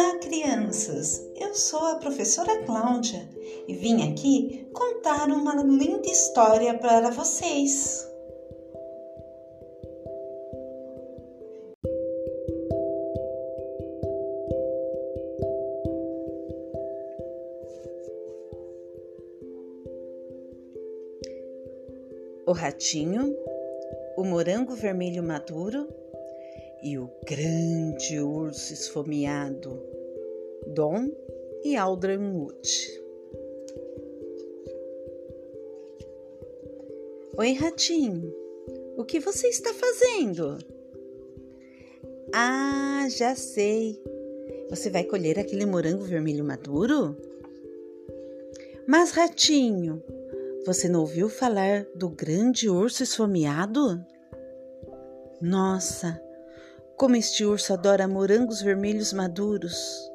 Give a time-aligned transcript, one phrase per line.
[0.00, 1.28] Olá, crianças!
[1.34, 3.28] Eu sou a professora Cláudia
[3.66, 8.08] e vim aqui contar uma linda história para vocês.
[22.46, 23.36] O ratinho,
[24.16, 25.97] o morango vermelho maduro
[26.82, 29.82] e o grande urso esfomeado,
[30.74, 31.10] Dom
[31.64, 33.02] e Aldrin Wood.
[37.36, 38.34] Oi, ratinho,
[38.96, 40.58] o que você está fazendo?
[42.32, 44.00] Ah, já sei.
[44.70, 47.16] Você vai colher aquele morango vermelho maduro?
[48.86, 50.02] Mas, ratinho,
[50.66, 54.04] você não ouviu falar do grande urso esfomeado?
[55.40, 56.20] Nossa,
[56.98, 60.10] como este urso adora morangos vermelhos maduros.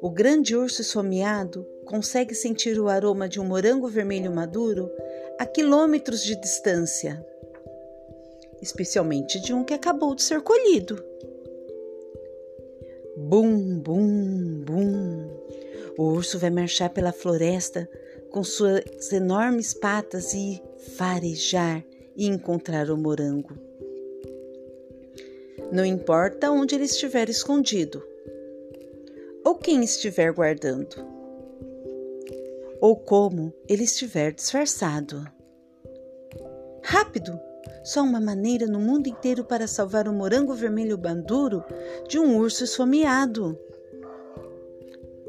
[0.00, 4.90] O grande urso esfomeado consegue sentir o aroma de um morango vermelho maduro
[5.38, 7.22] a quilômetros de distância,
[8.62, 11.04] especialmente de um que acabou de ser colhido.
[13.14, 15.28] Bum, bum, bum.
[15.98, 17.86] O urso vai marchar pela floresta
[18.30, 20.62] com suas enormes patas e
[20.96, 21.84] farejar
[22.16, 23.71] e encontrar o morango
[25.72, 28.02] não importa onde ele estiver escondido,
[29.42, 30.96] ou quem estiver guardando,
[32.78, 35.24] ou como ele estiver disfarçado.
[36.82, 37.40] Rápido!
[37.82, 41.64] Só uma maneira no mundo inteiro para salvar o morango vermelho banduro
[42.08, 43.58] de um urso esfomeado.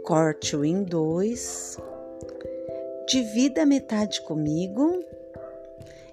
[0.04, 1.78] Corte-o em dois,
[3.08, 5.04] divida a metade comigo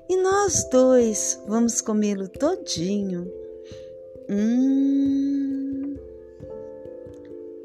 [0.09, 3.31] e nós dois vamos comê-lo todinho.
[4.33, 5.97] Hum.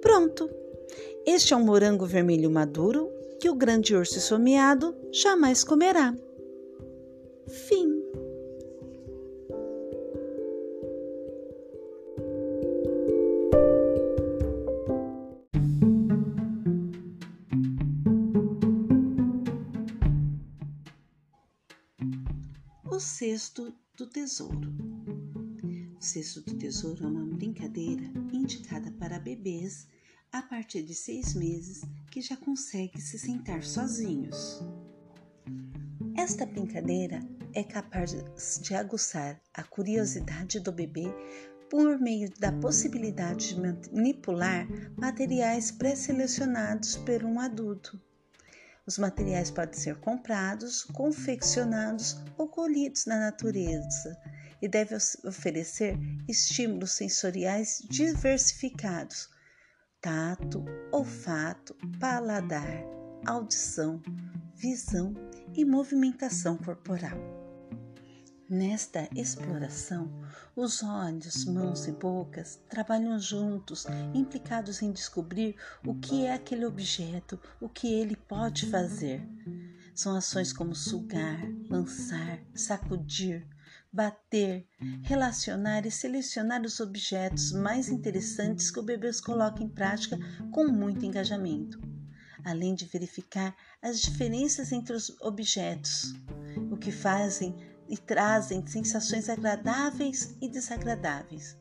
[0.02, 0.49] Pronto.
[1.23, 6.16] Este é um morango vermelho maduro que o grande urso esfomeado jamais comerá.
[7.47, 7.94] Fim.
[22.90, 24.94] O cesto do tesouro.
[26.05, 29.88] Cesto do Tesouro é uma brincadeira indicada para bebês
[30.31, 34.61] a partir de seis meses que já conseguem se sentar sozinhos.
[36.16, 37.21] Esta brincadeira
[37.55, 38.11] é capaz
[38.61, 41.11] de aguçar a curiosidade do bebê
[41.71, 47.99] por meio da possibilidade de manipular materiais pré-selecionados por um adulto.
[48.85, 54.16] Os materiais podem ser comprados, confeccionados ou colhidos na natureza
[54.61, 59.29] e deve oferecer estímulos sensoriais diversificados:
[60.01, 62.83] tato, olfato, paladar,
[63.25, 64.01] audição,
[64.55, 65.13] visão
[65.53, 67.45] e movimentação corporal.
[68.47, 70.21] Nesta exploração,
[70.55, 77.39] os olhos, mãos e bocas trabalham juntos, implicados em descobrir o que é aquele objeto,
[77.59, 79.27] o que ele pode fazer.
[79.95, 83.47] São ações como sugar, lançar, sacudir,
[83.95, 84.67] bater,
[85.03, 90.19] relacionar e selecionar os objetos mais interessantes que o bebê coloca em prática
[90.51, 91.79] com muito engajamento,
[92.44, 96.13] além de verificar as diferenças entre os objetos,
[96.69, 97.55] o que fazem
[97.88, 101.57] e trazem sensações agradáveis e desagradáveis.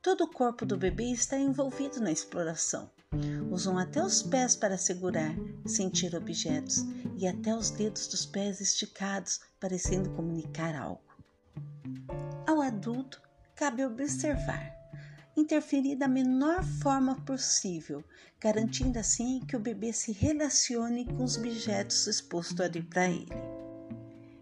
[0.00, 2.88] Todo o corpo do bebê está envolvido na exploração.
[3.50, 5.34] Usam até os pés para segurar,
[5.66, 6.84] sentir objetos
[7.16, 11.11] e até os dedos dos pés esticados, parecendo comunicar algo.
[12.72, 13.20] Adulto,
[13.54, 14.74] cabe observar,
[15.36, 18.02] interferir da menor forma possível,
[18.40, 23.28] garantindo assim que o bebê se relacione com os objetos expostos ali para ele.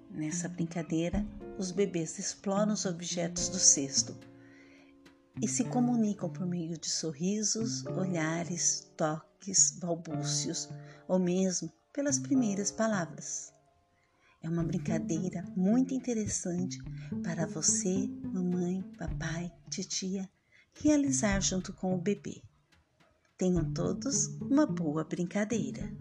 [0.08, 1.26] Nessa brincadeira,
[1.58, 4.16] os bebês exploram os objetos do cesto
[5.42, 10.68] e se comunicam por meio de sorrisos, olhares, toques, balbúcios
[11.08, 13.52] ou mesmo pelas primeiras palavras.
[14.42, 16.78] É uma brincadeira muito interessante
[17.22, 20.28] para você, mamãe, papai, titia
[20.82, 22.42] realizar junto com o bebê.
[23.36, 25.92] Tenham todos uma boa brincadeira.